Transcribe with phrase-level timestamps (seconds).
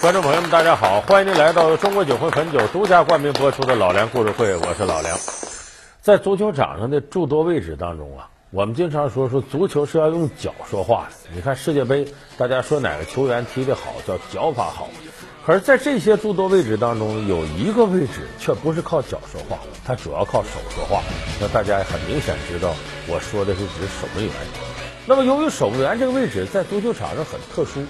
[0.00, 5.18] 观众朋友们，大家好，欢迎您来到中国酒会汾酒独家冠名播出的《老梁故事会》，我是老梁。
[6.00, 11.30] 在足球场上的诸多位置当中啊，我们经常说说足球是要用脚说话的。
[11.34, 12.06] 你看世界杯，
[12.36, 14.88] 大家说哪个球员踢得好，叫脚法好。
[15.44, 21.02] 可是，在这些诸多位置当中，有一个位置却不是靠脚说话，它主要靠手说话。
[21.40, 22.72] 那大家很明显知道，
[23.08, 24.32] 我说的是指守门员。
[25.06, 27.84] 那么，由于守门员这个位置在足球场上很特殊。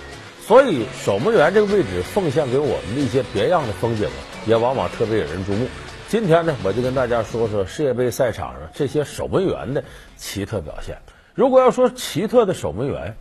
[0.48, 4.08] 所以，守门员这个位置奉献给我们的一些别样的风景，
[4.46, 5.66] 也往往特别引人注目。
[6.08, 9.84] 今天呢，我就跟大家说说世界杯赛场上这些守门员的
[10.16, 10.96] 奇特表现。
[11.34, 13.14] 如果要说奇特的守门员，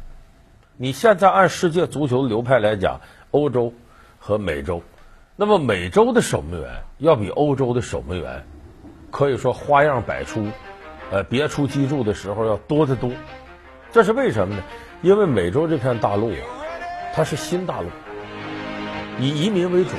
[0.78, 3.02] 你现在按世界足球流派来讲，
[3.32, 3.74] 欧洲
[4.18, 4.82] 和美洲，
[5.36, 8.46] 那么美洲的守门员要比欧洲的守门员
[9.12, 10.48] 可以说花样百出，
[11.12, 13.12] 呃，别出机杼的时候要多得多。
[13.92, 14.64] 这是为什么呢？
[15.02, 16.56] 因为美洲这片大陆啊。
[17.18, 17.88] 它是新大陆，
[19.20, 19.90] 以移民为主，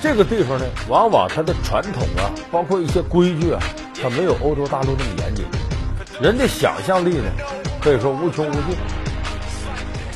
[0.00, 3.60] 这个地方呢，往往它的传统啊，包括一些规矩啊，
[4.00, 5.44] 它没有欧洲大陆那么严谨。
[6.22, 7.24] 人的想象力呢，
[7.80, 8.76] 可以说无穷无尽。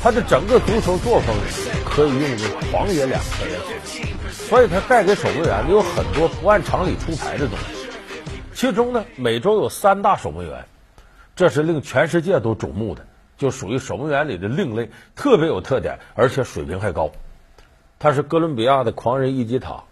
[0.01, 1.35] 他的整个足球作风
[1.83, 2.21] 可以用
[2.71, 4.31] “狂野”两个字来形容。
[4.31, 7.89] 所以，他带给守门员的有很多不按常理出牌的东西。
[8.53, 10.63] 其中呢，美洲有三大守门员，
[11.35, 13.05] 这是令全世界都瞩目的。
[13.37, 17.11] 就属于守门员里的另类，特别有特点，而且水平还高。
[17.99, 19.83] 他是哥伦比亚的狂人伊基塔，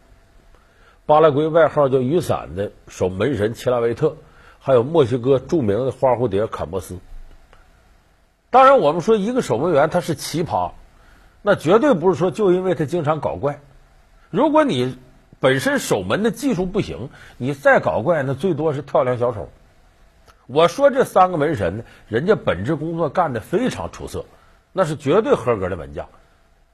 [1.05, 4.17] 巴拉圭外号叫雨伞的守门神切拉维特，
[4.59, 6.99] 还有墨西哥著名的花蝴蝶坎波斯。
[8.49, 10.71] 当然，我们说一个守门员他是奇葩，
[11.41, 13.61] 那绝对不是说就因为他经常搞怪。
[14.29, 14.97] 如果你
[15.39, 19.49] 本身守门的技术不行，你再搞怪，那最多是跳梁小丑。
[20.53, 24.25] 我说这三个门神呢，人家本职工作干得非常出色，
[24.73, 26.09] 那是绝对合格的门将。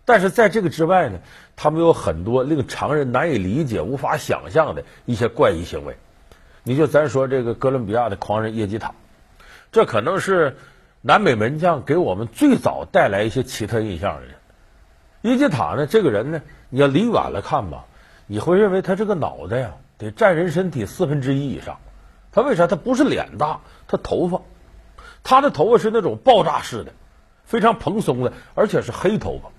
[0.03, 1.19] 但是在这个之外呢，
[1.55, 5.97] 他们有很多令常人难以理解、无法想象的一些怪异行为。
[6.63, 8.93] 你就咱说这个哥伦比亚的狂人耶基塔，
[9.71, 10.57] 这可能是
[11.01, 14.31] 南美门将给我们最早带来一些奇特印象的人。
[15.21, 17.85] 耶基塔呢，这个人呢，你要离远了看吧，
[18.25, 21.77] 你会认为他这个脑袋呀，得占人身体四分之一以上。
[22.37, 22.67] 他为啥？
[22.67, 24.41] 他不是脸大，他头发，
[25.23, 26.91] 他的头发是那种爆炸式的，
[27.45, 29.49] 非常蓬松的，而且是黑头发。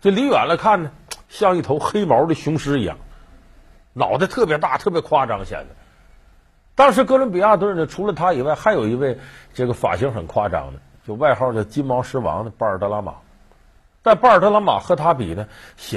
[0.00, 0.92] 这离远了看呢，
[1.28, 2.96] 像一头黑毛的雄狮一样，
[3.92, 5.74] 脑袋特别大，特别夸张显得。
[6.76, 9.18] 当时哥伦比亚队呢，除了他以外，还有一位
[9.52, 10.78] 这个发型很夸张的，
[11.08, 13.16] 就外号叫金毛狮王的巴尔德拉马。
[14.00, 15.96] 但巴尔德拉马和他比呢，显。